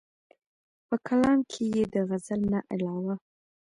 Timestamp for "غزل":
2.09-2.41